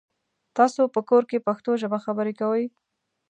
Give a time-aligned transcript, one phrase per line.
[0.57, 2.63] تاسو په کور کې پښتو ژبه خبري کوی؟